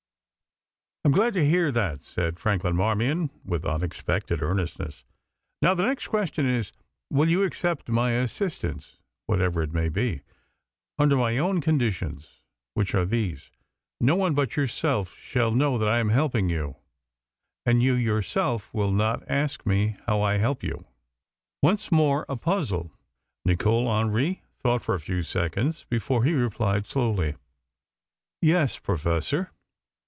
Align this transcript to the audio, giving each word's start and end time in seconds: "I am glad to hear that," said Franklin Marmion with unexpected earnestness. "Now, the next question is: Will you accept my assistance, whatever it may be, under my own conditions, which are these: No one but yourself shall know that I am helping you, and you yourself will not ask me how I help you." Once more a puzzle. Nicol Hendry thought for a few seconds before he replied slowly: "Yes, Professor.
"I 1.03 1.07
am 1.07 1.13
glad 1.13 1.33
to 1.33 1.43
hear 1.43 1.71
that," 1.71 2.03
said 2.03 2.39
Franklin 2.39 2.75
Marmion 2.75 3.31
with 3.43 3.65
unexpected 3.65 4.43
earnestness. 4.43 5.03
"Now, 5.59 5.73
the 5.73 5.81
next 5.83 6.07
question 6.09 6.45
is: 6.45 6.71
Will 7.09 7.27
you 7.27 7.41
accept 7.41 7.89
my 7.89 8.11
assistance, 8.11 8.99
whatever 9.25 9.63
it 9.63 9.73
may 9.73 9.89
be, 9.89 10.21
under 10.99 11.17
my 11.17 11.39
own 11.39 11.59
conditions, 11.59 12.41
which 12.75 12.93
are 12.93 13.03
these: 13.03 13.49
No 13.99 14.15
one 14.15 14.35
but 14.35 14.55
yourself 14.55 15.15
shall 15.17 15.49
know 15.51 15.79
that 15.79 15.87
I 15.89 15.97
am 15.97 16.09
helping 16.09 16.49
you, 16.49 16.75
and 17.65 17.81
you 17.81 17.95
yourself 17.95 18.71
will 18.71 18.91
not 18.91 19.27
ask 19.27 19.65
me 19.65 19.97
how 20.05 20.21
I 20.21 20.37
help 20.37 20.61
you." 20.61 20.85
Once 21.63 21.91
more 21.91 22.27
a 22.29 22.37
puzzle. 22.37 22.91
Nicol 23.43 23.91
Hendry 23.91 24.43
thought 24.59 24.83
for 24.83 24.93
a 24.93 24.99
few 24.99 25.23
seconds 25.23 25.83
before 25.89 26.23
he 26.23 26.33
replied 26.33 26.85
slowly: 26.85 27.33
"Yes, 28.39 28.77
Professor. 28.77 29.49